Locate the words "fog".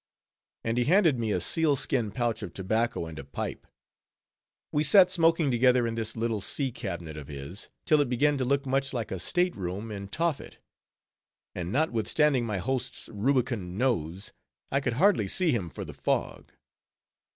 15.93-16.51